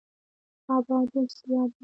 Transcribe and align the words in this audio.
اباد 0.75 1.07
اوسي 1.17 1.41
اباد 1.55 1.71